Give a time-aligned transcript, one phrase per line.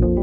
[0.00, 0.21] I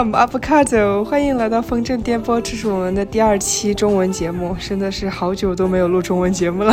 [0.00, 6.72] Welcome Avocado，欢迎来到风筝颠簸，这是我们的第二期中文节目，真的是好久都没有录中文节目了。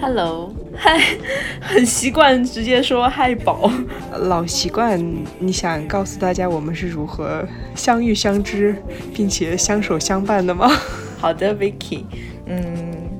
[0.00, 1.00] Hello，嗨，
[1.60, 3.68] 很习惯直接说嗨宝。
[4.16, 5.04] 老习惯，
[5.40, 7.44] 你想告诉大家我们是如何
[7.74, 8.76] 相遇相知，
[9.12, 10.70] 并且相守相伴的吗？
[11.18, 12.04] 好的，Vicky。
[12.46, 12.62] 嗯，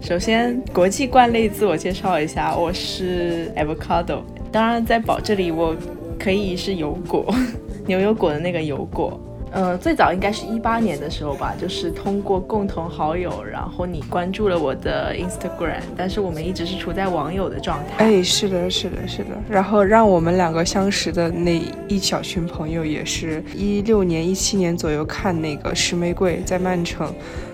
[0.01, 4.21] 首先国际惯例自我介绍一下，我是 Avocado。
[4.53, 5.75] 当然，在宝这里我
[6.17, 7.35] 可以是油果，
[7.89, 9.21] 牛油果的那个油果。
[9.53, 18.05] 呃，最早应该是一八年的时候吧，就是通过共同好友，然后你关注了我的 Instagram，但是我们一直是处在网友的状态。
[18.05, 19.31] 哎，是的，是的，是的。
[19.51, 27.13] 然后让我们两个相识的那一小群朋友，也是一六年、一七年左右看那个石玫瑰在曼城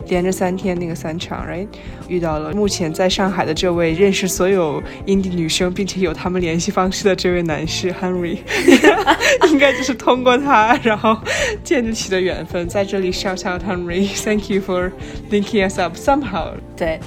[0.08, 1.66] 连着三天那个三场，right？
[2.08, 8.38] 遇到了目前在上海的这位认识所有 indie 女生，并且有他们联系方式的这位男士 Henry，
[9.50, 11.16] 应该就是通过他，然后
[11.62, 12.66] 建立起的缘分。
[12.68, 14.90] 在这里 shout out Henry，thank you for
[15.30, 16.52] linking us up somehow。
[16.76, 16.98] 对，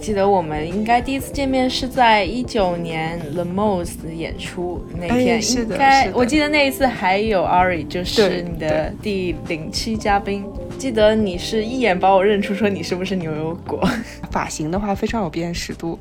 [0.00, 10.44] 记得我们应该第一次见面是在一九年 The Most 演出那天，哎是的应该是的我记得那一次还有 Ari，就是你的第零期嘉宾。
[10.82, 13.88] 记得你是一眼把我认出，说你是不是牛油果？
[14.32, 15.96] 发型的话非常有辨识度。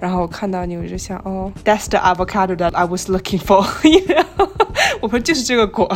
[0.00, 3.64] 然后看到你，我就想，哦，That's the avocado that I was looking for。
[5.00, 5.88] 我们就是这个果。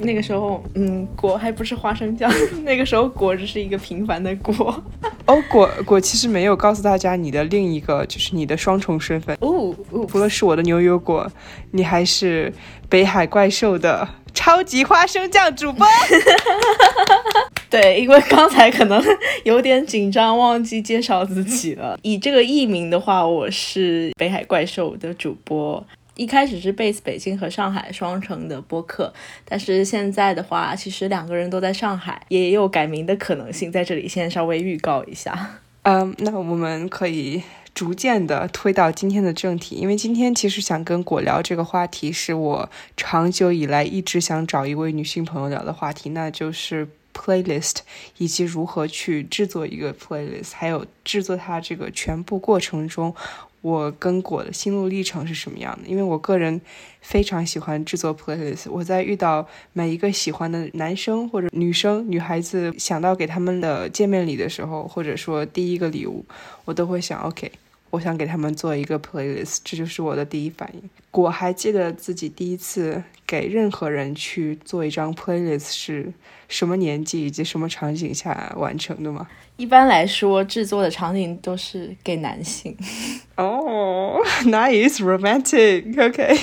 [0.00, 2.30] 那个时候，嗯，果还不是花生酱，
[2.64, 4.84] 那个时候果只是一个平凡的果。
[5.24, 9.34] 哦，果果其实没有告诉大家你的另一个，就是你的双重身份。
[9.40, 11.26] 哦哦，除了是我的牛油果，
[11.70, 12.52] 你还是
[12.90, 15.86] 北海怪兽的超级花生酱主播。
[17.70, 19.02] 对，因为刚才可能
[19.44, 21.98] 有点紧张，忘记介绍自己了。
[22.02, 25.84] 以这个艺名的话，我是北海怪兽的主播。
[26.16, 29.12] 一开始是 base 北京和上海双城的播客，
[29.44, 35.58] 但是现在的话，其实两个人都在上海，也有改名的可能性，在这里先稍微预告一下。
[35.82, 37.42] 嗯，那我们可以
[37.74, 47.78] 逐渐的推到今天的正题，因为今天其实想跟果聊这个话题，是我长久以来一直想找一位女性朋友聊的话题，那就是 playlist
[48.18, 53.14] 以及如何去制作一个 playlist，还有制作它这个全部过程中。
[53.60, 55.88] 我跟果的心路历程是什么样的？
[55.88, 56.60] 因为我个人
[57.00, 58.70] 非常喜欢制作 playlist。
[58.70, 66.22] 我在遇到每一个喜欢的男生或者女生、女孩子，想到给他们的见面礼的时候，或者说第一个礼物，
[66.66, 67.50] 我都会想，OK，
[67.94, 70.90] 我想给他们做一个 playlist，这就是我的第一反应。
[71.12, 76.12] 我还记得自己第一次给任何人去做一张 playlist 是
[76.48, 79.28] 什么年纪以及什么场景下完成的吗？
[79.56, 82.76] 一般来说，制作的场景都是给男性。
[83.36, 86.36] 哦、 n i c e romantic，OK、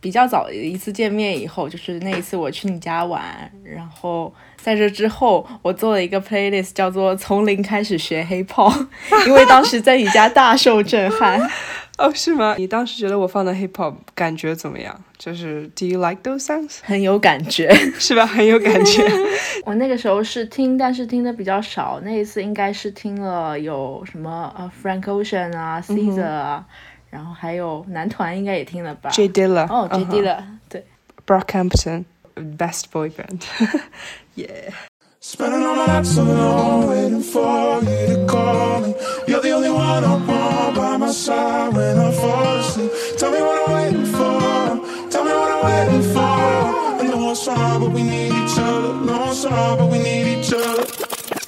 [0.00, 3.22] 比较早的一次见面以后，就是那一次我去你家玩，
[3.62, 11.40] 然后在这之后，我做了一个 playlist，叫做“从零开始学 hiphop”，”，因为当时在你家大受震撼。
[11.98, 12.54] 哦，是吗？
[12.56, 14.98] 你当时觉得我放的 hip hop 感觉怎么样？
[15.18, 16.78] 就是 Do you like those songs？
[16.82, 17.70] 很有感觉。
[18.00, 18.24] 是吧？
[18.24, 19.06] 很有感觉。
[19.66, 22.00] 我那个时候是听，但是听的比较少。
[22.02, 26.64] 那一次应该是听了有什么呃 Frank Ocean 啊，Caesar 啊，
[27.09, 30.85] 然后还有男团应该也听了吧 J Dilla，哦，J D 了，对。
[31.25, 34.71] Brockhampton，best boy band，yeah。
[35.19, 38.93] Spending all my nights alone, waiting for you to call me.
[39.27, 42.91] You're the only one I want by my side when I fall asleep.
[43.17, 45.09] Tell me what I'm waiting for.
[45.09, 46.21] Tell me what I'm waiting for.
[46.21, 48.93] I know it's hard, but we need each other.
[49.03, 50.85] Know it's hard, but we need each other.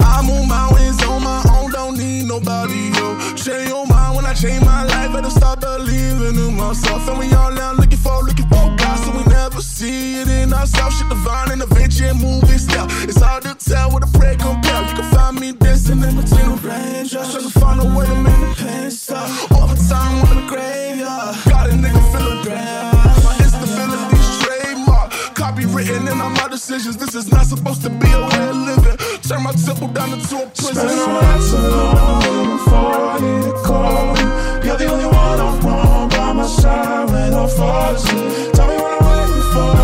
[0.00, 3.16] I move mountains on my own, don't need nobody, yo.
[3.36, 3.91] Change your mind when
[4.33, 7.07] I change my life, better start believing in myself.
[7.07, 10.51] And we all now looking for, looking for God, so we never see it in
[10.51, 10.97] ourselves.
[10.97, 12.87] Shit divine and adventure and moving style.
[13.03, 14.81] It's hard to tell what a prayer compare.
[14.89, 18.15] You can find me dancing in between the raindrops, trying to find a way to
[18.15, 19.29] make the pain stop.
[19.51, 23.22] Overtime in the graveyard, got a nigga feeling grand
[25.55, 26.97] be written in all my decisions.
[26.97, 28.97] This is not supposed to be a way of living.
[29.21, 30.87] Turn my temple down into a prison.
[30.87, 34.21] All so long before you call me.
[34.65, 38.53] You're the only one I want by my side when I'm asleep.
[38.53, 39.82] Tell me what I'm waiting for.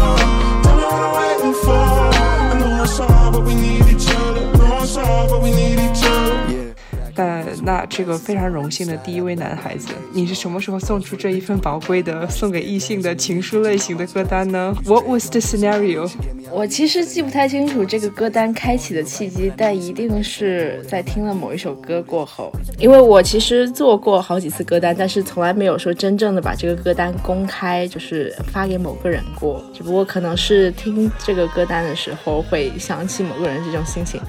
[7.90, 16.10] 这个非常荣幸的第一位男孩子，你是什么时候送出这一份宝贵的送给异性的情书类型的歌单呢？What was the scenario？
[16.52, 22.52] 我其实记不太清楚这个歌单开启的契机，但一定是在听了某一首歌过后。
[22.78, 29.62] 因为我其实做过好几次歌单，但是从来没有说真正的把这个歌单公开，就是发给某个人过。
[29.74, 34.22] 只不过可能是听这个歌单的时候会想起某个人这种心情。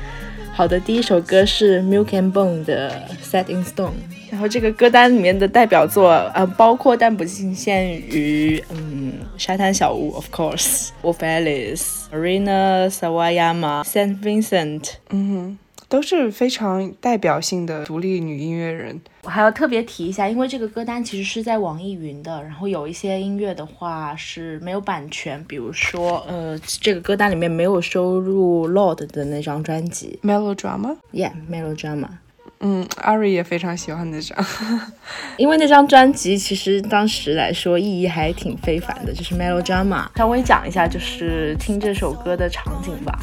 [0.61, 2.93] 好的，第一首歌是 Milk and Bone 的
[3.25, 3.93] Set in Stone，
[4.31, 15.59] 然后这个歌单里面的代表作，呃，包括但不仅限于，嗯，沙滩小屋，Of course，Wolf Alice，Marina Sawayama，Saint Vincent，嗯哼。
[15.90, 18.98] 都是非常代表性的独立女音乐人。
[19.25, 30.96] 我还要特别提一下，因为这个歌单其实是在网易云的，然后有一些音乐的话是没有版权，比如说，呃，这个歌单里面没有收入 Lord 的那张专辑《Melodrama》。
[31.12, 32.08] Yeah，Melodrama。
[32.60, 34.38] 嗯，阿瑞也非常喜欢那张，
[35.38, 40.06] 因为那张专辑其实当时来说意义还挺非凡的，就是 Melodrama。
[40.16, 43.19] 稍微讲一下，就是听这首歌的场景吧。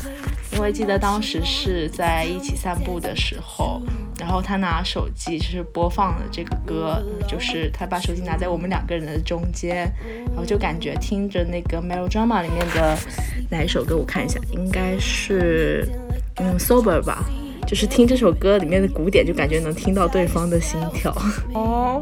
[0.58, 3.80] 因为记得当时是在一起散步的时候，
[4.20, 9.90] 然后他拿手机就是播放了这个歌，就是他把手机拿在我们两个人的中间，
[10.26, 12.98] 然后就感觉听着那个 Melodrama 里面的
[13.52, 15.88] 哪一首歌，我看一下，应该是
[16.38, 17.24] 嗯 Sober 吧。
[17.68, 21.16] 就是听这首歌里面的鼓点，就感觉能听到对方的心跳。
[21.54, 22.02] 哦，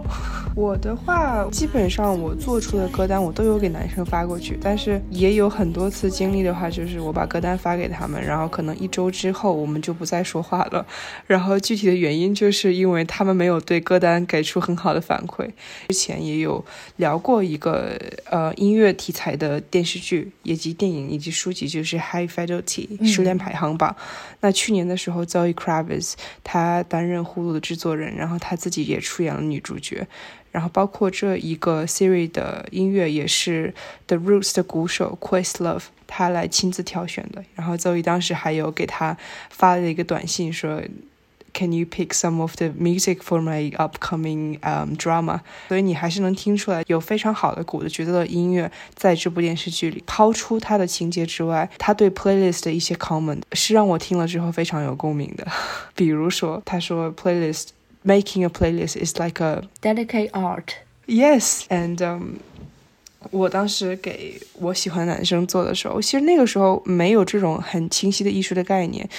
[0.56, 10.86] 我的话，基本上我做出的歌单我都有给男生发过去，但是也有很多次经历的话，就是我把歌单发给他们，然后可能一周之后我们就不再说话了。
[11.28, 15.46] 然后具体的原因就是因为他们没有对歌单给出很好的反馈。
[15.90, 16.64] 之前也有
[16.96, 18.00] 聊过一个
[18.30, 23.94] 呃音乐题材的电视剧，以及电影以及书籍，就是《High Fidelity》失恋排行榜。
[24.40, 25.54] 那去年的时候，Zoe。
[25.56, 26.14] Kravis，
[26.44, 30.06] 他担任呼噜的制作人，然后他自己也出演了女主角，
[30.56, 33.74] 然后包括这一个 Siri 的音乐也是
[34.08, 39.18] The Roots 的鼓手 Questlove 他来亲自挑选的，然后 Zoe 当时还有给他
[39.50, 40.82] 发了一个短信说。
[41.58, 45.40] Can you pick some of the music for my upcoming um drama？
[45.70, 50.04] 所以你还是能听出来有非常好的鼓的角色的音乐在这部电视剧里。
[50.06, 55.48] 抛出它的情节之外，他对 playlist 的一些 comment 是让我听了之后非常有共鸣的。
[55.96, 57.68] 比如说，他说 playlist
[58.06, 60.76] making a playlist is like a delicate art.
[61.08, 62.40] Yes, and um.
[63.32, 69.10] 我当时给我喜欢的男生做的时候，其实那个时候没有这种很清晰的艺术的概念，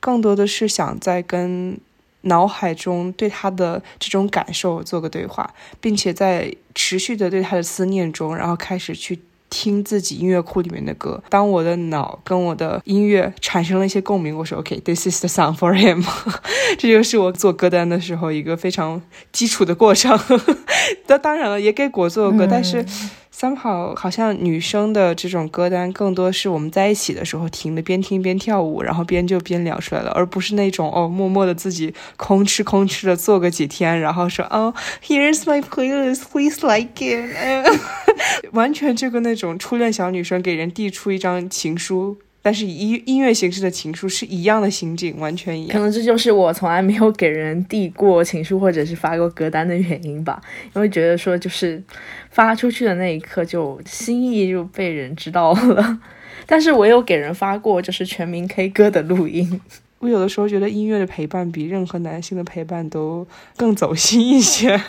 [0.00, 1.78] 更多的是想在跟
[2.22, 11.22] 脑海中对他的这种感受做个对话，并且在持续的对他的思念中，然后开始去听自己音乐库里面的歌。
[11.28, 16.02] 当我的脑跟我的音乐产生了一些共鸣，我说 OK，this is the song for him。
[16.78, 19.02] 这就是我做歌单的时候一个非常
[19.32, 20.18] 基础的过程。
[21.08, 22.82] 那当然了，也给果做歌，但是。
[23.32, 34.74] 三好好像女生的这种歌单更多是我们在一起的时候听的，边听边跳舞，然后边就边聊出来了，而不是那种哦默默的自己空吃空吃的做个几天，然后说哦，
[35.06, 37.80] Here's my playlist，please like it，
[38.52, 42.18] 完全就跟那种初恋小女生给人递出一张情书。
[42.42, 45.72] 但是以音乐形式的情书是一样的情景，完全一样。
[45.72, 50.40] 可能这就是我从来没有给人递过情书或者是发过歌单的原因吧，
[50.74, 51.82] 因为觉得说就是
[52.30, 56.00] 发出去的那一刻就心意就被人知道了。
[56.46, 59.60] 但是我有给人发过就是全民 K 歌的录音。
[60.00, 64.80] 我有的时候觉得音乐的陪伴比任何男性的陪伴都更走心一些。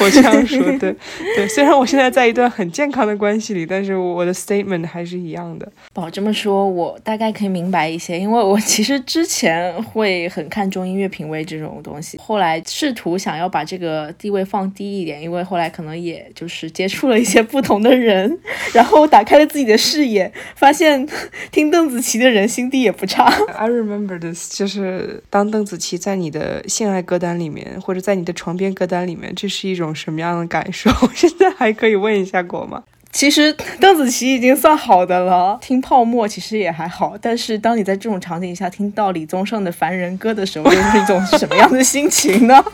[0.00, 0.94] 我这样说，对
[1.36, 1.46] 对。
[1.46, 5.70] 虽然我现在在一段很健康的关系里，但是我的 statement 还是一样的。
[5.92, 18.36] 宝这么说，我大概可以明白一些，因为我其实之前会很看重音乐品味这种东西，后来试图想要把这个地位放低一点，因为后来可能也就是接触了一些不同的人，
[18.74, 21.06] 然后打开了自己的视野，发现
[21.52, 23.32] 听邓紫棋的人心地也不差。
[23.54, 24.39] I remember this.
[24.48, 30.90] 就是当邓紫棋在你的性爱歌单里面，或者在你的床边歌单里面，这是一种什么样的感受？
[31.14, 32.82] 现在还可以问一下过吗？
[33.12, 37.18] 其实邓紫棋已经算好的了，听泡沫其实也还好。
[37.20, 42.64] 但是当你在这种场景下听到李宗盛的《凡人歌》的时候，又是一种什么样的心情呢？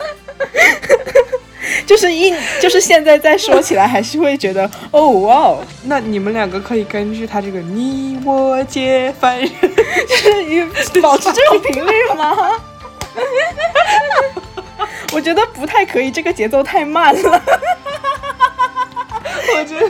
[1.87, 5.63] 就是一，就是现在再说起来，还是会觉得哦哇哦。
[5.85, 12.35] 那你们两个可以根据他这个你我皆凡人，就是保持这种频率吗？
[15.13, 17.41] 我觉得不太可以，这个节奏太慢了。
[19.55, 19.89] 我觉得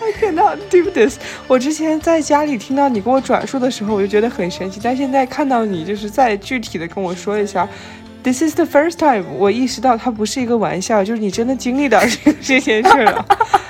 [0.00, 1.18] I cannot do this。
[1.46, 7.68] 我之前在家里听到你跟我转述的时候，我就觉得很神奇，但现在看到你就是再具体的跟我说一下。
[8.26, 13.24] This is the first time 我意识到它不是一个玩笑， 就是你真的经历到这这件事了。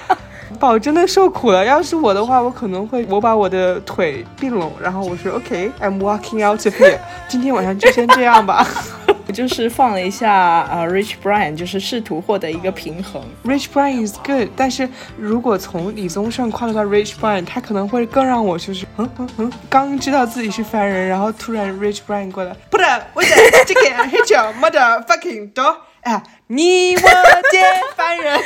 [0.59, 1.63] 宝真的受苦了。
[1.63, 6.99] 要是我的话，我可能会我把我的腿并拢，然后我说 OK，I'm、walking out of here。
[7.29, 8.67] 今天晚上就先这样吧。
[9.37, 13.23] 就是放了一下呃、，Rich Brian，就是试图获得一个平衡。
[13.45, 14.88] Rich Brian is good，但是
[15.19, 27.02] 如果从李宗盛跨到 Rich Brian，他可能会更让我就是嗯嗯嗯，刚知道自己是凡人，然后突然 Rich Brian 过来，Put up with it, chicken, hit your mother fucking door，哎，你我
[27.52, 27.61] 皆
[27.95, 28.40] 凡人。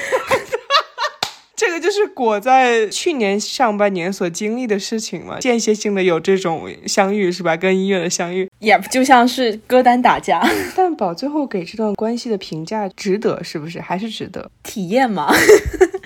[1.60, 7.54] 这个就是果在去年上半年所经历的事情嘛，间歇性的有这种相遇是吧？
[7.54, 10.40] 跟音乐的相遇，也不就像是歌单打架。
[10.74, 13.78] 但宝最后给这段关系的评价值得，是不是？
[13.78, 14.50] 还是值得？
[14.62, 15.30] 体验嘛，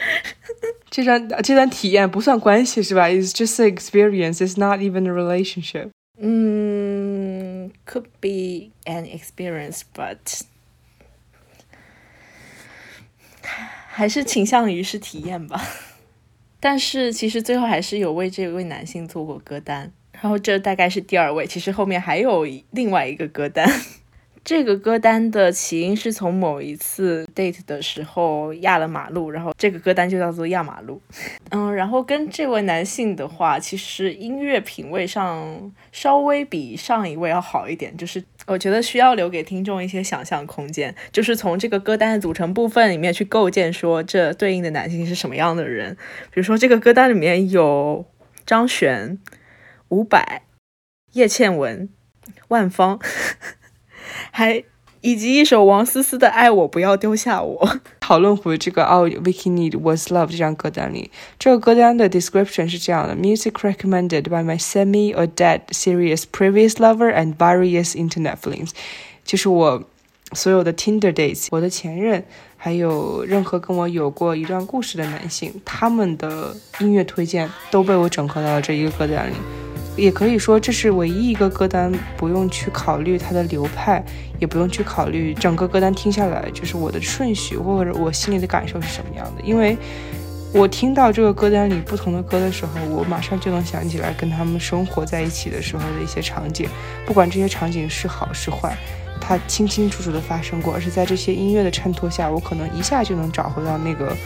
[0.90, 4.38] 这段这段体验不算关系是吧？It's just an experience.
[4.38, 5.90] It's not even a relationship.
[6.20, 10.40] 嗯，could be an experience, but.
[13.96, 15.62] 还是倾向于是体验吧，
[16.58, 23.64] 但是其实最后还是有为这位男性做过歌单，然后这大概是第二位，其实后面还有另外一个歌单。
[24.44, 31.00] 这个歌单的起因是从某一次 date 的时候压了马路，然后这个歌单就叫做压马路。
[31.48, 45.96] 嗯，然后跟这位男性的话，其实音乐品味上稍微比上一位要好一点，就是我觉得需要留给听众一些想象空间，就是从这个歌单的组成部分里面去构建说这对应的男性是什么样的人。
[46.30, 48.04] 比如说这个歌单里面有
[48.44, 49.18] 张悬、
[49.88, 50.42] 伍佰、
[51.14, 51.88] 叶倩文、
[52.48, 53.00] 万芳。
[54.30, 54.62] 还
[55.00, 57.66] 以及一首王思思的《爱我不要丢下我》。
[58.00, 67.12] 讨论回这个《All Vicky Need Was Love》这张歌单里，这个歌单的 description 是这样的：Music recommended by my semi or dead serious previous lover
[67.14, 68.70] and various internet flings，
[69.24, 69.82] 就是我
[70.32, 72.24] 所有的 Tinder dates，我的前任，
[72.56, 79.34] 还有任何跟我有过一段故事的男性，他们的音乐推荐都被我整合到了这一个歌单里。
[79.96, 84.04] 也可以说，这是唯一一个歌单，不用去考虑它的流派，
[84.40, 89.42] 也不用去考虑整个歌单听下来就是我的顺序或者我心里的感受是什么样的。
[89.42, 89.76] 因为
[90.52, 96.68] 我听到这个歌单里不同的歌的时候，我马上就能想起来跟他们生活在一起的时候的一些场景，
[97.06, 98.76] 不管这些场景是好是坏，
[99.20, 104.16] 它清清楚楚的发生过，而是在这些音乐的衬托下，我可能一下就能找回到那个。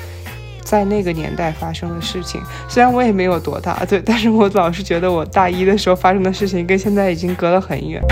[0.68, 8.02] 在那个年代发生的事情，虽然我也没有多大，对，但是我老是觉得我大一的时候发生的事情跟现在已经隔了很远。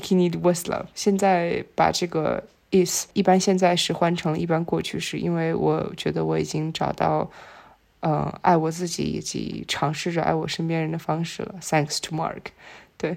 [0.00, 0.86] Can need was love。
[0.94, 7.30] 现在把这个 is 一般现在时换成了一般过去式，因为我觉得我已经找到，
[8.00, 11.54] 嗯，爱我自己以及尝试着爱我身边人的方式了。
[11.60, 12.42] Thanks to Mark。
[12.98, 13.16] 对，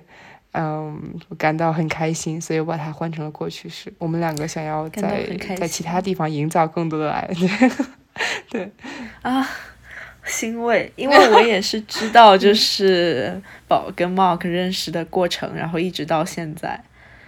[0.52, 3.94] 嗯，我感到很开心，所以我把它换成了过去式。
[3.98, 5.26] 我们两个想要在
[5.58, 7.72] 在其他地方营造更多的爱，对
[8.50, 8.72] 对，
[9.22, 9.48] 啊，
[10.30, 16.82] 欣慰，因为我也是知道，就是宝跟 Mark 认识的过程，然后一直到现在。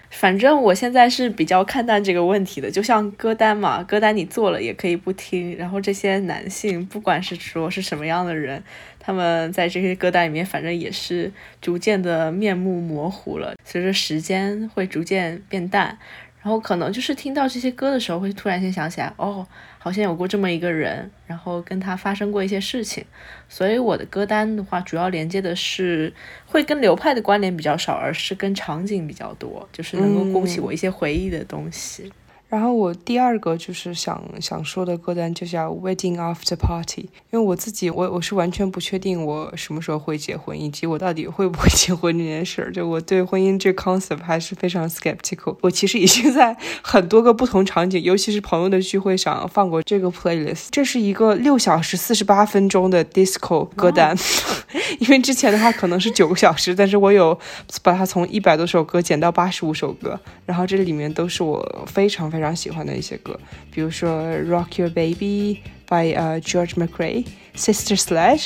[0.10, 5.56] 反正我现在是比较看淡这个问题的，就像歌单嘛，歌单你做了也可以不听。
[5.58, 8.62] 然后这些男性，不管是说是什么样的人，
[9.00, 11.32] 他们在这些歌单里面，反正也是
[11.62, 15.98] 逐渐的面目模糊了，随着时间会逐渐变淡。
[16.42, 19.46] 然后可能就是听到这些歌的时候，会突然间想起来，哦，
[19.78, 23.06] 好像有过这么一个人，然后跟他发生过一些事情。
[23.48, 26.12] 所以我的歌单的话，主要连接的是
[26.48, 32.12] 会跟流派的关联比较少，而是跟场景比较多，就是能够勾起我一些回忆的东西。
[32.52, 42.70] 然后我第二个就是想想说的歌单就叫 Wedding After Party，因为我自己我我是完全不确定我什么时候会结婚，以及我到底会不会结婚这件事儿。
[42.76, 45.56] 就我对婚姻这 concept 还是非常 skeptical。
[45.62, 50.68] 我其实已经在很多个不同场景，尤其是朋友的聚会上放过这个 playlist。
[50.72, 54.14] 这是一个六小时四十八分钟的 disco 歌单，
[55.00, 57.40] 因为之前的话可能是九个小时，但是我有
[57.82, 63.40] 把它从一百多首歌减到八十五首歌，然后这里面都是我非常非常喜欢的一些歌，
[63.72, 68.46] 比如说《Rock Your Baby》by 呃、George McRae，《Sister Sledge》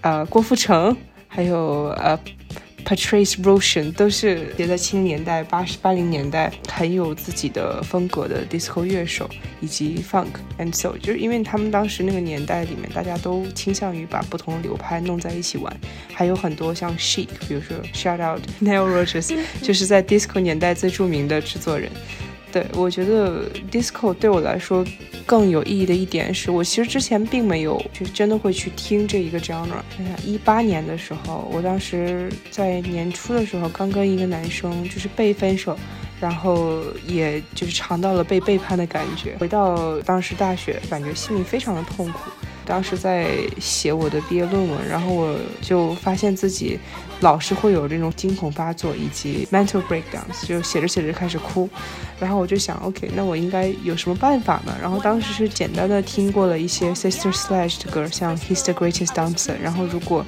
[0.00, 0.96] 呃郭富城，
[1.28, 2.18] 还有呃
[2.84, 9.28] Patrice Rushen 都是也在七零年代、八十八零年代很有自己的风格的 disco 乐手，
[9.60, 10.26] 以及 funk
[10.58, 15.72] and soul，就是因为他们当时那个年代里面，大家都倾向于把不同的流派弄在一起玩，
[16.14, 21.92] 还有很多像 Chic，比如说 Shout Out Neil Rogers， 就是在 disco 年代最著名的制作人。
[22.52, 24.84] 对，我觉得 disco 对我来说
[25.24, 29.68] 更有意义的一点是，我其实之前并没有就真的会去听这一个 genre。
[29.96, 35.78] 想想一八年的时候，我当时在年初的时候刚跟一个男生就是被分手，
[36.20, 39.36] 然后也就是尝到了被背叛的感觉。
[39.38, 42.18] 回到当时大学，感觉心里非常的痛苦。
[42.64, 46.78] 当时在写我的毕业论文，然后我就发现自己
[47.20, 51.68] 老是会有这种惊恐发作以及 mental breakdowns，就写着写着开始哭。
[52.18, 54.76] 然后我就想，OK，那我应该有什么办法呢？
[54.80, 59.54] 然后当时是简单的听过了一些 Sister Slash 的歌，像 He's the Greatest Dancer。
[59.62, 60.24] 然后如果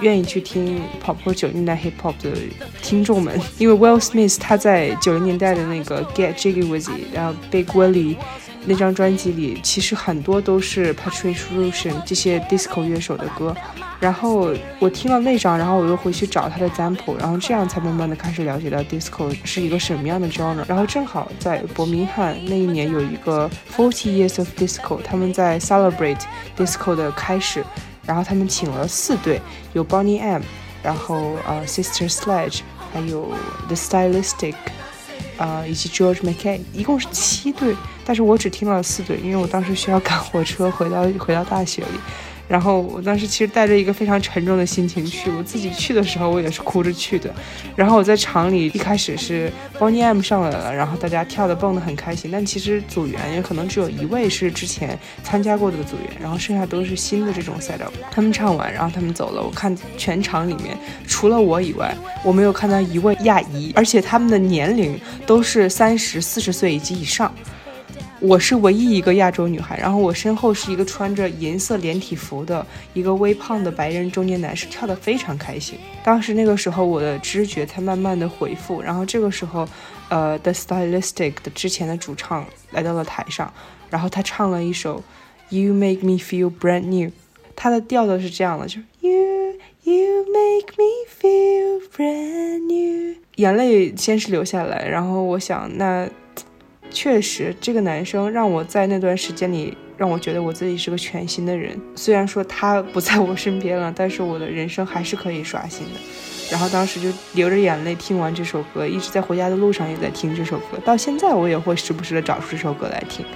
[0.00, 2.32] 愿意去听 pop 或九零年代 hip hop 的
[2.82, 8.16] 听众们，因为 Will Smith 他在九零年代的那个 Get Jiggy with It，然后 Big Willie。
[8.66, 13.54] 那张专辑里其实很多都是 Patrice Rushen 这些 disco 乐手的歌，
[14.00, 20.64] 然后我听了那张，然后我又回去找他的 sample，然后这样才慢慢的开始了解到 disco 是一个什么样的 genre。
[20.66, 26.20] 然后正好在伯明翰那一年有一个 Forty Years of Disco，他们在 celebrate
[26.56, 27.64] disco 的开始，
[28.04, 29.40] 然后他们请了四队，
[29.74, 30.42] 有 Bonnie M，
[30.82, 32.60] 然后呃 Sister Sledge，
[32.92, 33.32] 还有
[33.68, 34.54] The Stylistic。
[35.38, 41.98] 呃，以及 George McKay，一共是七队，但是我只听了四队，因为我当时需要赶火车回到回到大学里，
[42.46, 47.34] 然后我当时其实带着一个非常沉重的心情去，我自己去的时候我也是哭着去的，
[47.74, 61.92] 然后我在场里一开始是 Bonnie M 上来了，然后大家跳的蹦的很开心，但其实组员也可能只有一位是之前参加过的组员，然后剩下都是新的这种赛道他们唱完，然后他们走了，我看全场里面除了我以外，
[62.22, 67.34] 我没有看到一位亚裔，而且他们的年龄都是三十四十岁以及以上。
[68.26, 75.78] 我是唯一一个亚洲女孩，然后我身后是一个穿着银色连体服的一个微胖的白人中年男士，跳得非常开心。
[76.02, 79.64] 当时那个时候，我的知觉才慢慢的回复，然后这个时候，
[80.08, 83.52] 呃，The Stylistic 的之前的主唱来到了台上，
[83.90, 85.04] 然后他唱了一首
[85.50, 87.12] You Make Me Feel Brand New，
[87.54, 96.08] 他的调调是这样的，就是 You You Make Me Feel Brand New，眼泪先是流下来，然后我想那。
[96.96, 101.78] 确实，这个男生让我在那段时间里，让我觉得我自己是个全新的人。
[101.94, 106.00] 虽然说他不在我身边了，但是我的人生还是可以刷新的。
[106.50, 110.78] 然后当时就流着眼泪听完这首歌，一直在回家的路上也在听这首歌。
[110.86, 113.26] 到现在我也会时不时的找出这首歌来听，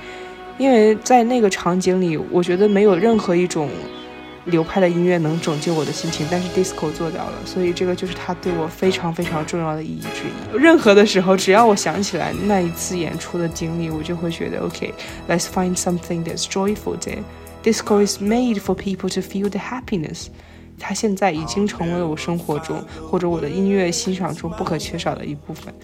[0.56, 3.68] 因为在那个场景里，我觉得没有任何一种。
[4.46, 10.56] 流派的音乐能拯救我的心情，但是 disco 做到了，所以这个就是它对我非常非常重要的意义之一。
[10.56, 17.18] 任何的时候，只要我想起来那一次演出的经历，我就会觉得 OK，let's find something that's joyful there.
[17.62, 20.28] Disco is made for people to feel the happiness.
[20.78, 25.74] 它现在已经成为了我生活中或者我的音乐欣赏中不可缺少的一部分，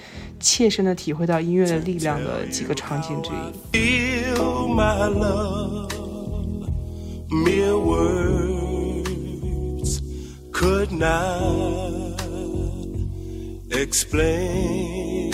[0.40, 4.33] 切身的体会到音乐的力量的几个场景之一。
[4.33, 6.06] Feel my love.
[7.31, 9.11] Mere words
[10.53, 12.21] could not
[13.71, 15.33] explain.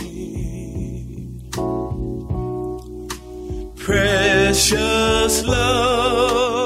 [3.77, 6.63] Precious love,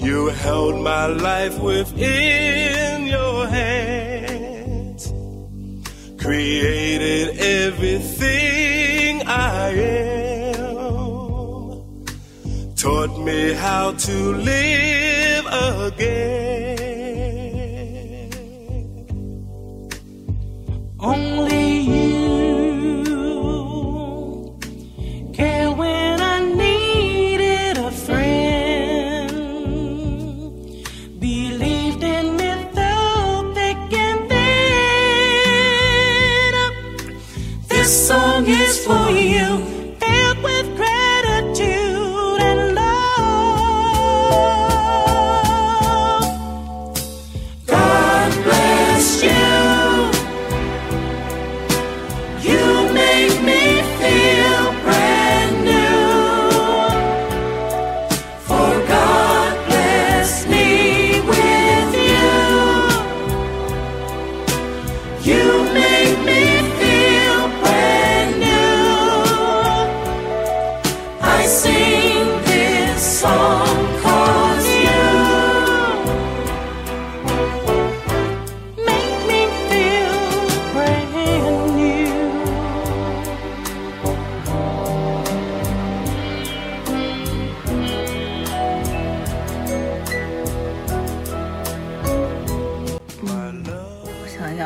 [0.00, 5.12] you held my life within your hands,
[6.20, 10.19] created everything I am,
[12.80, 15.44] taught me how to live
[15.86, 16.59] again.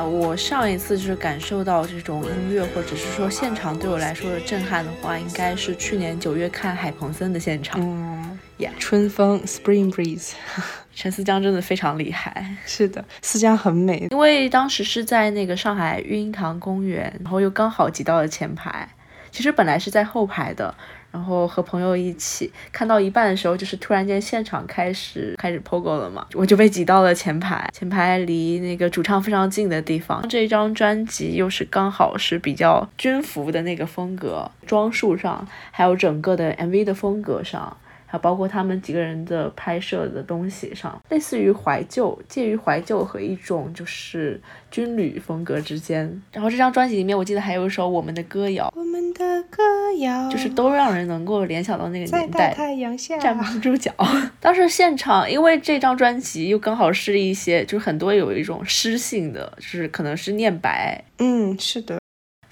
[0.09, 7.81] 我上一次就是感受到这种音乐或者是说现场对我来说的震撼的话，应该是去年九月看海鹏森的现场。
[7.81, 10.33] 嗯 Yeah 春风 Spring Breeze，
[10.95, 14.07] 陈思江真的非常厉害，是的，思江很美。
[14.13, 18.89] 因为当时是在那个上海育婴堂公园，然后又刚好挤到了前排。
[19.33, 20.73] 其实本来是在后排的，
[21.15, 30.29] 然后和朋友一起看到一半的时候，就是突然间现场开始开始 POGO 了嘛，我就被挤到了前排，前排离那个主唱非常近的地方。
[30.29, 37.77] 这一张专辑又是刚好是比较军服的那个风格，装束上，还有整个的 MV 的风格上。
[38.15, 46.23] 还包括他们几个人的拍摄的东西上，类似于怀旧，介于怀旧和一种就是军旅风格之间。
[46.31, 49.65] 然后这张专辑里面，我记得还有一首《我们的歌谣我们的歌
[49.99, 52.55] 谣》，就是都让人能够联想到那个年代。
[52.55, 53.19] 太阳下。
[53.19, 53.93] 站不住脚。
[54.39, 61.99] 当时现场，因为这张专辑又刚好是一些，就是很多有一种诗性的，就是可能是念白，嗯，是的，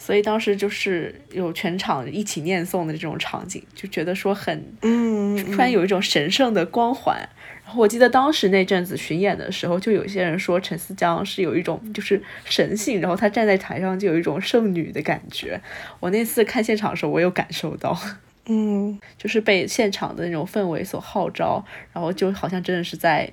[0.05, 7.17] 所以当时就是有全场一起念诵的这种场景，就觉得说很嗯，突然有一种神圣的光环。
[7.65, 15.61] 然后我记得当时那阵子巡演的时候，就有些人说陈思江是有一种就是神性，然后他站在台上就有一种圣女的感觉。
[16.01, 17.97] 我那次看现场的时候，我有感受到，
[18.47, 23.33] 嗯，就是被现场的那种氛围所号召，然后就好像真的是在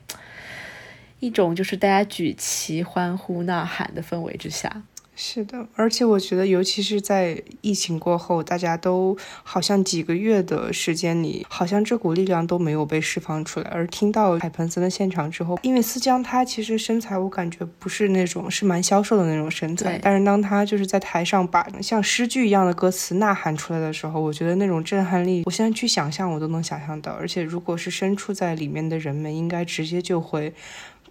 [1.20, 4.84] 一种就是大家举旗欢呼呐喊的氛围之下。
[5.22, 13.70] 是的，而且我觉得，尤其是在疫情过后，大家都好像几个月的时间里，好像这股力量都没有被释放出来。
[13.70, 27.12] 而听到海鹏森的现场之后，因为思江他其实身材我感觉不是那种是蛮消瘦的那种身材，但是当他就是在台上把像诗句一样的歌词呐喊出来的时候，我觉得那种震撼力，我现在去想象我都能想象到。
[27.12, 30.54] 而且如果是身处在里面的人们，应该直接就会。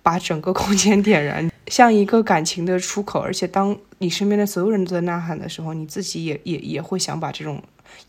[0.01, 3.21] 把整个空间点燃，像一个感情的出口。
[3.21, 7.63] 而且当你身边的所有人都在呐喊的时候，你自己也也也会想把这种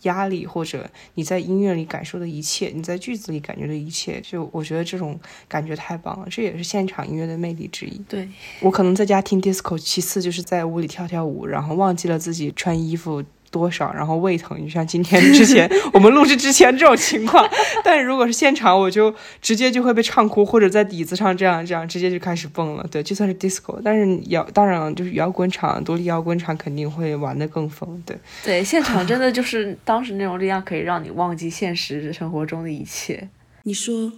[0.03, 6.27] 压力，或者你在音乐里感受的一切，你在句子里感觉的一切，就我觉得这种感觉太棒了。
[6.29, 7.97] 这也是现场音乐的魅力之一。
[8.09, 8.27] 对，
[8.61, 13.23] 我可能在家听 disco，其次就是在屋里跳跳舞，然后忘记了自己穿衣服。
[13.51, 17.49] 多少，然后胃疼，就像今天之前 我们录制之前这种情况。
[17.83, 22.85] 但是如果是现场，我就直接就会被唱哭，或者在底子上这样这样，直接就开始蹦了。
[22.91, 28.01] 对，就算是 disco，但是摇当然就是摇滚场、独立摇滚场肯定会玩的更疯。
[28.05, 33.29] 对，对，现场真的就是当时那种力量，可以让你忘记现实生活中的一切。
[33.63, 34.11] 你说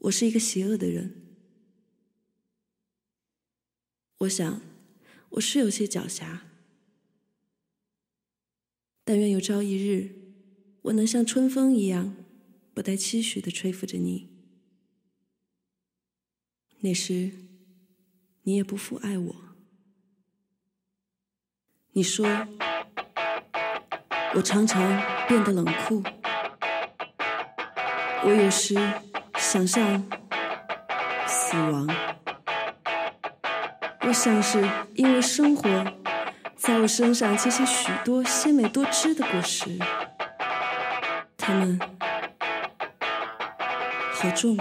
[0.00, 1.14] 我是一个邪恶的人，
[4.18, 4.60] 我想
[5.30, 6.24] 我是有些狡黠。
[9.04, 10.16] 但愿有朝一日，
[10.82, 12.16] 我能像春风一样，
[12.72, 14.30] 不带期许的吹拂着你。
[16.80, 17.32] 那时，
[18.42, 19.36] 你也不负爱我。
[21.92, 22.26] 你说，
[24.34, 24.82] 我常常
[25.28, 26.02] 变得冷酷。
[28.24, 28.74] 我有时
[29.36, 30.02] 想象
[31.28, 31.86] 死亡。
[34.06, 34.58] 我想是
[34.94, 35.68] 因为生活
[36.66, 39.78] 在我身上结下许多鲜美多汁的果实，
[41.36, 41.78] 它们
[44.14, 44.56] 好重。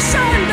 [0.00, 0.49] sunshine.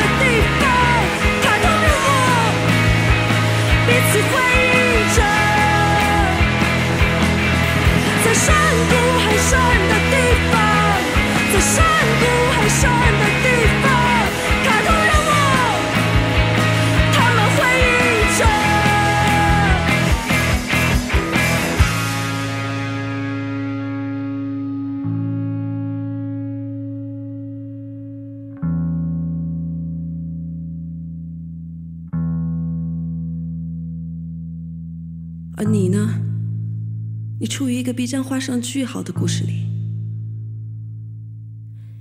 [37.88, 39.64] 个必将画上句号的故事里，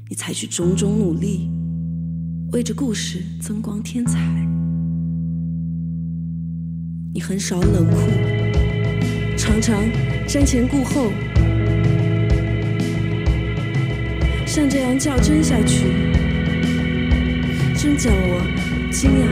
[0.10, 1.50] 你采取种种努力，
[2.52, 4.20] 为这故事增光添彩。
[7.14, 7.96] 你很少冷酷，
[9.38, 9.82] 常常
[10.28, 11.10] 瞻前顾后，
[14.46, 15.86] 像这样较真下去，
[17.78, 18.44] 真叫我
[18.92, 19.26] 惊讶。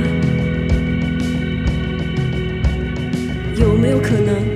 [3.60, 4.56] 有没有可能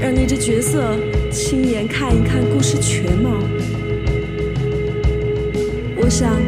[0.00, 0.96] 让你这角色
[1.30, 3.30] 亲眼看一看故事全貌？
[5.96, 6.40] 我想，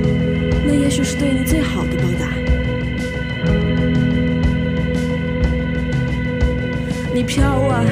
[0.65, 2.31] 那也许是对你最好的报答。
[7.13, 7.85] 你飘啊，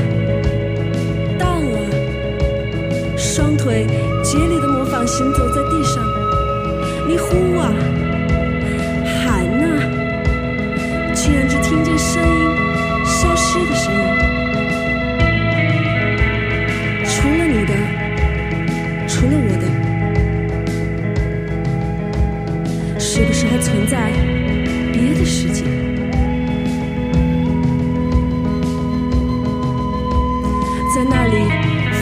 [1.38, 1.78] 荡啊，
[3.16, 3.84] 双腿
[4.22, 6.02] 竭力的模仿行走在地上。
[7.06, 7.74] 你呼啊，
[23.90, 24.12] 在
[24.92, 25.64] 别的世界？
[30.94, 31.48] 在那里，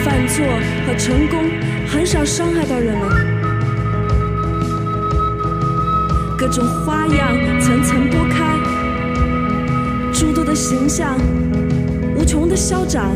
[0.03, 0.45] 犯错
[0.85, 1.45] 和成功
[1.87, 3.09] 很少伤害到人们，
[6.37, 8.59] 各种花样层层剥开，
[10.13, 11.17] 诸多的形象
[12.17, 13.13] 无穷的消长。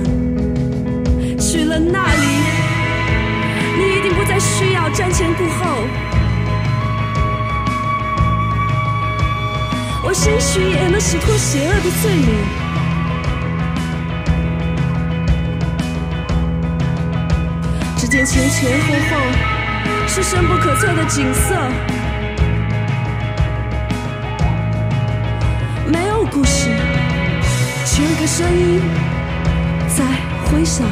[1.40, 2.26] 去了那里，
[3.76, 5.82] 你一定不再需要瞻前顾后。
[10.10, 12.34] 我兴许也能洗脱邪恶的罪名。
[17.96, 19.16] 只见前前后后
[20.08, 21.54] 是深不可测的景色，
[25.86, 26.70] 没有故事，
[27.84, 28.82] 只有一个声音
[29.96, 30.04] 在
[30.44, 30.88] 回响。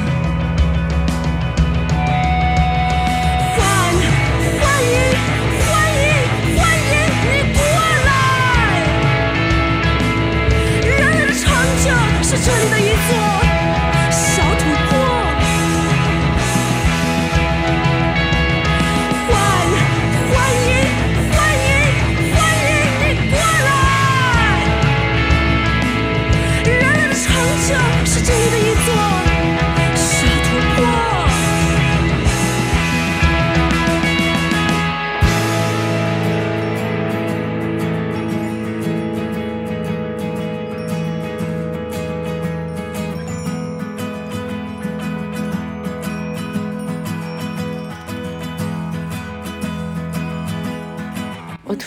[12.31, 13.48] 是这里的一座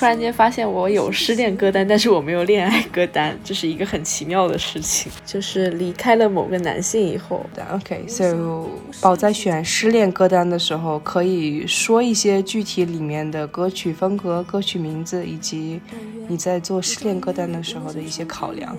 [0.02, 5.12] 突然间发现我有失恋歌单，但是我没有恋爱歌单，这是一个很奇妙的事情。
[5.24, 8.66] 就是离开了某个男性以后，OK，so、
[9.00, 15.80] 宝在选失恋歌单的时候，可以说一些具体里面的歌曲风格、歌曲名字，以及
[16.28, 18.76] 你在做失恋歌单的时候的一些考量。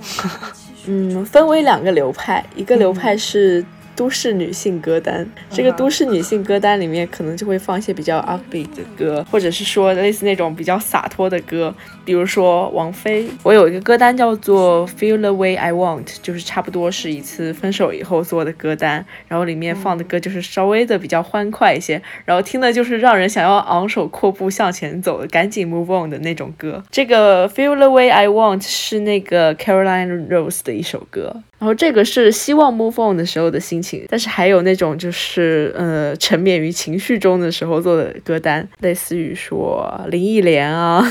[0.87, 3.65] 嗯，分为两个流派，一个流派是
[4.03, 5.25] 都市女性歌单。
[5.49, 11.73] 这个都市女性歌单里面可能就会放一些比较 upbeat 的歌，或者是说类似那种比较洒脱的歌，
[12.05, 13.29] 比如说王菲。
[13.45, 26.83] 我有一个歌单叫做 Feel the Way I Want，就是差不多是一次分手以后做的歌单，然后里面放的歌就是稍微的比较欢快一些，然后听的就是让人想要昂首阔步向前走的，赶紧 move on 的那种歌。
[26.91, 41.07] 这个 Feel the Way I Want 是那个 Caroline Rose 的一首歌，然后这个是希望 move on 的时候的心情，但是还有那种就是呃沉湎于情绪中的时候做的歌单，类似于说林忆莲啊，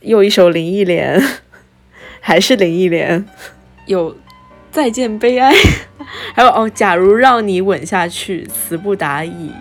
[0.00, 1.22] 又一首林忆莲，
[2.18, 3.24] 还是林忆莲，
[3.86, 4.16] 有
[4.72, 5.54] 再见悲哀，
[6.34, 9.52] 还有哦，假如让你吻下去，词不达意，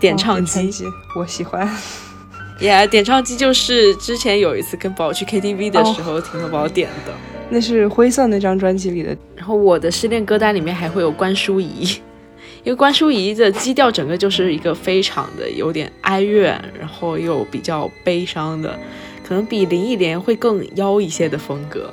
[0.00, 0.70] 点唱机。
[0.70, 0.84] 机，
[1.18, 1.68] 我喜欢。
[2.58, 7.12] Yeah，点唱机就是之前有一次跟宝去 KTV 的时候，婷和宝点的。
[7.48, 12.00] 那是灰色那张专辑里的，然后我的失恋歌单里面还会有关淑怡，
[12.64, 18.76] 因为关淑怡的基调整个就是一个非常的有点哀怨，然后又比较悲伤的，
[19.26, 21.92] 可能比林忆莲会更妖一些的风格。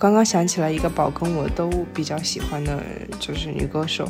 [0.00, 2.82] 刚刚想起来一个宝跟我都比较喜欢的，
[3.18, 4.06] 就是女歌手，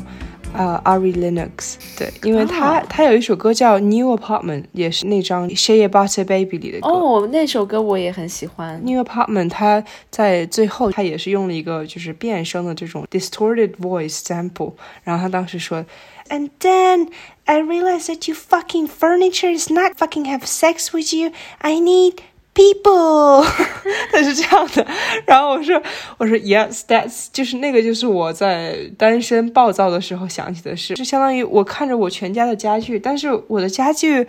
[0.53, 1.75] 啊、a r i Lennox。
[1.97, 6.87] 对，因为她、哦她有一首歌叫《New Apartment》，也是那张《Shea Butter Baby》里的歌。
[6.87, 8.81] 哦，那首歌我也很喜欢。
[8.85, 14.71] New Apartment，她在最后，她也是用了一个就是变声的这种 distorted voice sample，
[15.03, 15.83] 然后她当时说
[16.29, 17.09] ，And then
[17.43, 21.31] I realized that you fucking furniture is not fucking have sex with you.
[21.57, 22.13] I need
[22.53, 23.43] people，
[24.11, 24.85] 他是这样的。
[25.25, 25.81] 然后我说，
[26.17, 34.27] 我说 Yes, that's 就是那个就是我在单身暴躁的时候想起的事，就相当于我看着我全家的家具，但是我的家具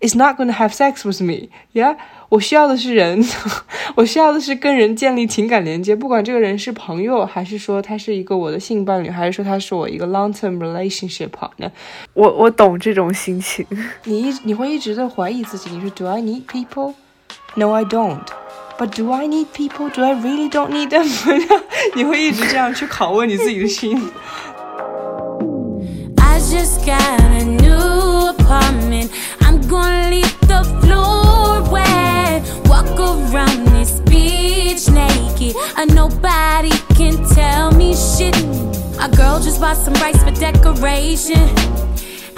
[0.00, 1.48] is not going to have sex with me.
[1.72, 1.96] Yeah，
[2.28, 3.24] 我需要的是人，
[3.96, 11.70] 我需要的是跟人建立情感连接，不管这个人是朋友，还是说他是一个我的性伴侣，还是说他是我一个 long term relationship partner。
[12.12, 13.64] 我我懂这种心情。
[14.04, 16.94] 你一你会一直在怀疑自己，你说 Do I need people?
[17.55, 18.29] No, I don't.
[18.77, 19.89] But do I need people?
[19.89, 21.05] Do I really don't need them?
[21.95, 24.09] 你会一直这样去拷问你自己的心。
[26.17, 29.09] I just got a new apartment.
[29.41, 32.41] I'm gonna leave the floor wet.
[32.69, 35.55] Walk around this beach naked.
[35.75, 38.35] And nobody can tell me shit.
[39.01, 41.49] A girl just bought some rice for decoration.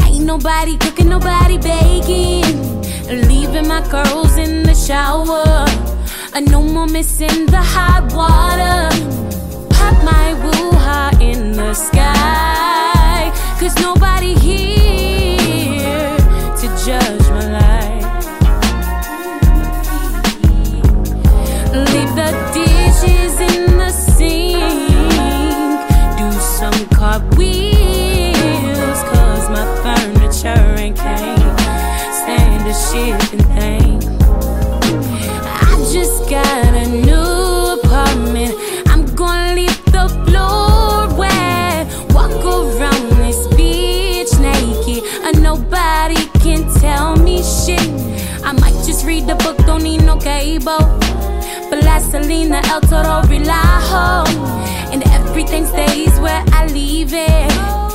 [0.03, 2.81] Ain't nobody cooking, nobody baking.
[3.08, 5.64] Leaving my curls in the shower.
[6.34, 8.90] And no more missing the hot water.
[9.70, 13.32] Pop my woo ha in the sky.
[13.60, 16.16] Cause nobody here
[16.60, 17.25] to judge
[35.68, 38.54] I just got a new apartment.
[38.88, 41.86] I'm gonna leave the floor wet.
[42.14, 45.04] Walk around this beach naked.
[45.24, 47.80] And nobody can tell me shit.
[48.42, 50.78] I might just read the book, don't need no cable.
[51.68, 54.26] But Vaseline, El Toro Relajo.
[54.92, 57.85] And everything stays where I leave it.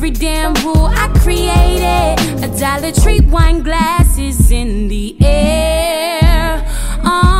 [0.00, 2.42] Every damn rule I created.
[2.42, 6.66] A Dollar Tree wine glasses in the air.
[7.04, 7.39] Andre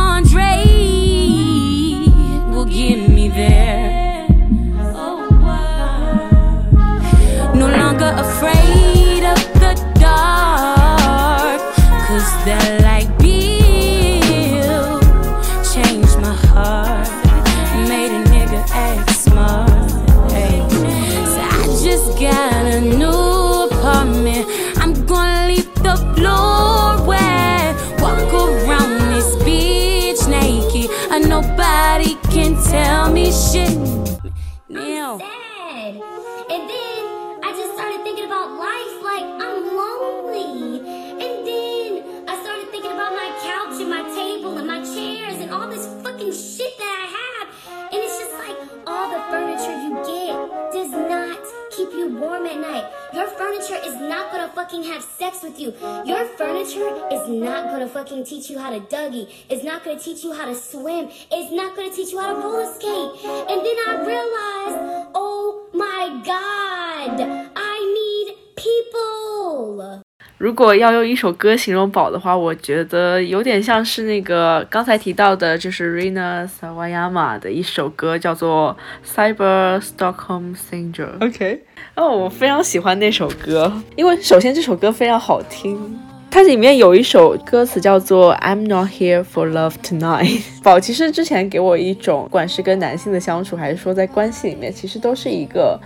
[70.71, 78.77] 果要用一首歌形容宝的话，我觉得有点像是那个刚才提到的，就是 Rina Sawayama 的一首歌，叫做
[79.35, 81.19] 《Cyber Stockholm Syndrome》。
[81.27, 81.63] OK，
[81.95, 85.99] 哦，我非常喜欢那首歌，因为首先这首歌非常好听，
[86.29, 90.41] 它里面有一首歌词叫做 "I'm not here for love tonight"。
[90.63, 95.77] 宝其实之前给我一种，不管是跟男性的相处，还是说在关系里面，其实都是一个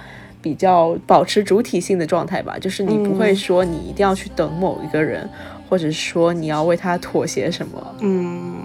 [0.45, 5.27] 比较保持主体性的状态吧，就是你不会说你一定要去等某一个人，
[5.67, 7.95] 或者说你要为他妥协什么。
[8.01, 8.57] 嗯，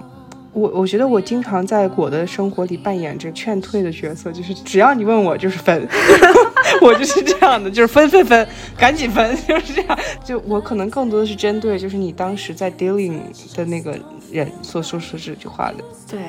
[0.52, 5.88] 我我觉得我经常在我的生活里扮演着劝退的角色，就是只要你问我就是分，
[6.82, 9.98] 我就是这样的，就是分分分，赶紧分，就是这样。
[10.22, 13.20] 就我可能更多的是针对就是你当时在 dealing
[13.56, 13.98] 的那个
[14.30, 15.76] 人所说出这句话的。
[16.10, 16.20] 对，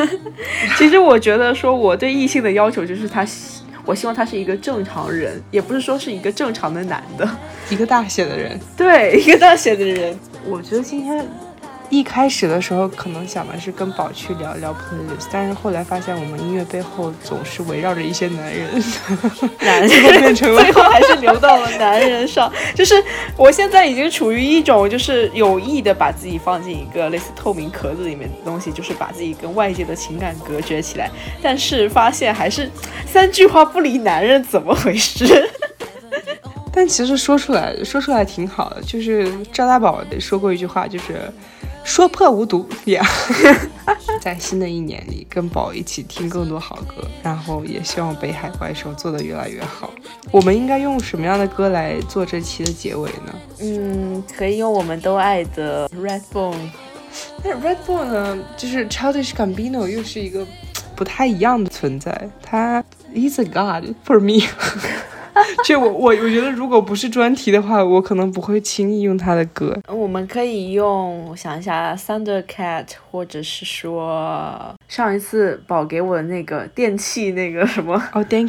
[0.78, 3.60] 其实我觉得说我对异性的要求就是他希，
[3.90, 7.28] 我希望他是一个正常人，也不是说是一个正常的男的，
[7.70, 10.16] 一个大写的人，对，一个大写的人。
[10.46, 11.26] 我觉得今天
[11.90, 18.84] 一开始的时候可能想的是跟宝去聊聊 playlist，但是后来发现我们音乐背后总是围绕着一些男人，
[19.60, 22.50] 男最后变成了最后还是留到了男人上。
[22.76, 22.94] 就是
[23.36, 31.10] 我现在已经处于一种就是有意的把自己放进一个类似透明壳子里面的东西，就是把自己跟外界的情感隔绝起来。
[31.42, 32.70] 但是发现还是
[33.04, 35.50] 三句话不离男人，怎么回事？
[36.72, 38.80] 但其实说出来，说出来挺好的。
[38.82, 41.20] 就是赵大宝说过一句话，就是
[41.84, 43.04] “说破无毒”呀。
[44.20, 49.90] 在新的一年里，跟宝一起听更多好歌，然后也希望北海怪兽做得越来越好。
[50.30, 53.34] 我们应该用什么样的歌来做这期的结尾呢？
[53.60, 56.70] 嗯，可以用我们都爱的 Redbone。
[57.42, 60.46] 但是 Redbone 呢，就是 Childish Gambino 又是一个
[60.94, 62.30] 不太一样的存在。
[62.42, 64.46] 他 He's a God for me。
[65.64, 69.76] 这我我我觉得，如果不是专题的话，我可能不会轻易用他的歌。
[69.88, 78.44] 我们可以用，我想一下，Thundercat，或者是说上一次宝给我的那个电器那个什么，哦、d a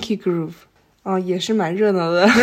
[1.04, 2.30] 哦，也是蛮热闹的。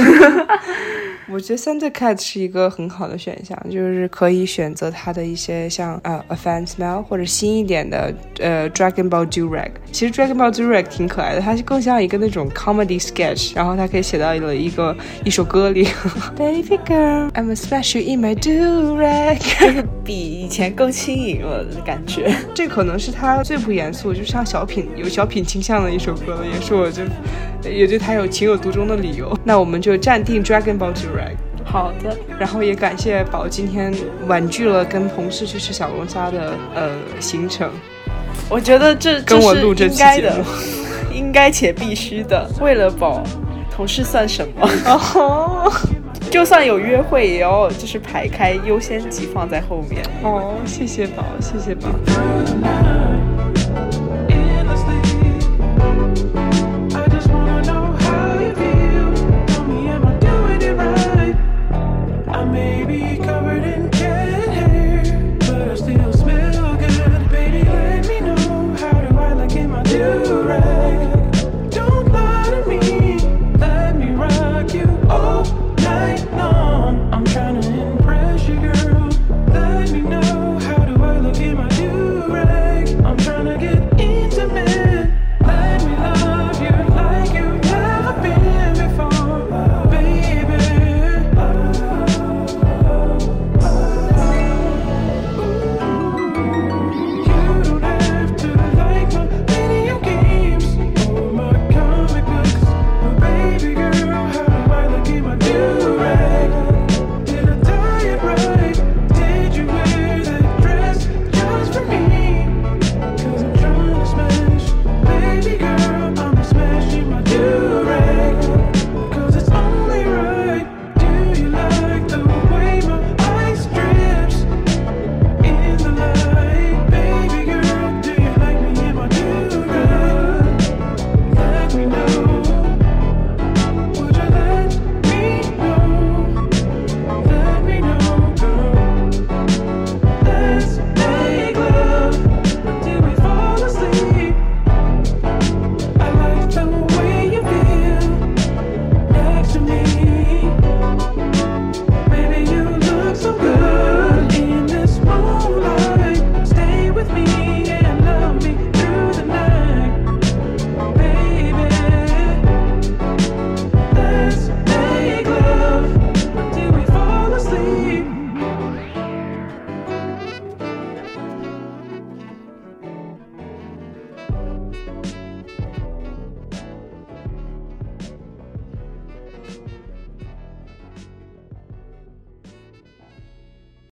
[1.30, 9.72] 我觉得 Thundercat 是一个很好的选项，就是可以选择它的一些像呃 A Fan Smell 或者新一点的呃 Dragon Ball Durag。
[9.92, 15.86] 其实 Dragon Ball Durag 挺可爱的，它更像一个那种 comedy sketch，然后它可以写到了一个一首歌里。
[16.34, 22.34] Baby girl, I'm a special in my Durag， 就是比以前更轻盈了的感觉。
[22.54, 27.02] 这可能是它最不严肃，就像小品有小品倾向的一首歌了，也是我就
[27.70, 29.36] 也对它有情有独钟的理由。
[29.44, 31.36] 那我们就暂定 Dragon Ball Durag。
[31.64, 33.92] 好的，然后也感谢宝今天
[34.26, 36.90] 婉拒了跟同事去吃小龙虾的呃
[37.20, 37.70] 行程，
[38.48, 40.44] 我觉得这跟我录这应该的期节目，
[41.14, 42.50] 应该且必须的。
[42.60, 43.22] 为了宝，
[43.70, 44.66] 同事算什么？
[44.86, 45.70] 哦
[46.30, 50.02] 就算有约会，也要就是排开优先级放在后面。
[50.22, 51.90] 哦，谢谢宝，谢谢宝。